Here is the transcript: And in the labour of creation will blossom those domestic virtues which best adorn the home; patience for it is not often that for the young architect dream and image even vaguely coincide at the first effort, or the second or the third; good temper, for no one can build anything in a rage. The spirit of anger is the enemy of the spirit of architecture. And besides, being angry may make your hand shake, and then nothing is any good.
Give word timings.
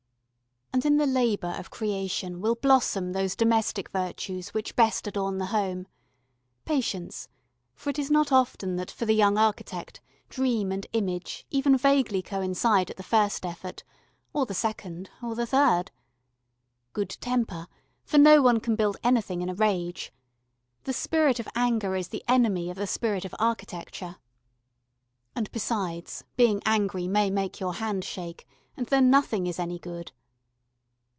And 0.73 0.85
in 0.93 0.97
the 0.97 1.05
labour 1.05 1.53
of 1.59 1.69
creation 1.69 2.39
will 2.41 2.55
blossom 2.55 3.11
those 3.11 3.35
domestic 3.35 3.89
virtues 3.89 4.49
which 4.53 4.75
best 4.77 5.05
adorn 5.05 5.37
the 5.37 5.47
home; 5.47 5.85
patience 6.63 7.27
for 7.75 7.89
it 7.91 7.99
is 7.99 8.09
not 8.09 8.31
often 8.31 8.77
that 8.77 8.89
for 8.89 9.05
the 9.05 9.13
young 9.13 9.37
architect 9.37 9.99
dream 10.29 10.71
and 10.71 10.87
image 10.93 11.45
even 11.51 11.77
vaguely 11.77 12.21
coincide 12.23 12.89
at 12.89 12.95
the 12.97 13.03
first 13.03 13.45
effort, 13.45 13.83
or 14.33 14.45
the 14.45 14.53
second 14.55 15.09
or 15.21 15.35
the 15.35 15.45
third; 15.45 15.91
good 16.93 17.11
temper, 17.19 17.67
for 18.05 18.17
no 18.17 18.41
one 18.41 18.59
can 18.61 18.75
build 18.77 18.95
anything 19.03 19.41
in 19.41 19.49
a 19.49 19.53
rage. 19.55 20.11
The 20.85 20.93
spirit 20.93 21.39
of 21.39 21.49
anger 21.53 21.95
is 21.97 22.07
the 22.07 22.23
enemy 22.29 22.71
of 22.71 22.77
the 22.77 22.87
spirit 22.87 23.25
of 23.25 23.35
architecture. 23.37 24.15
And 25.35 25.51
besides, 25.51 26.23
being 26.37 26.59
angry 26.65 27.07
may 27.09 27.29
make 27.29 27.59
your 27.59 27.73
hand 27.75 28.03
shake, 28.05 28.47
and 28.77 28.87
then 28.87 29.09
nothing 29.11 29.45
is 29.45 29.59
any 29.59 29.77
good. 29.77 30.11